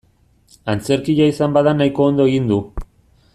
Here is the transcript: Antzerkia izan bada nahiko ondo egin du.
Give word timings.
Antzerkia 0.73 1.27
izan 1.33 1.53
bada 1.59 1.75
nahiko 1.83 2.09
ondo 2.13 2.27
egin 2.31 2.49
du. 2.53 2.59